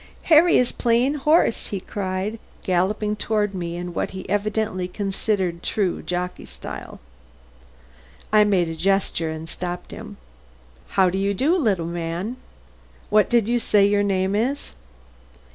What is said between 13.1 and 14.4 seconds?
What did you say your name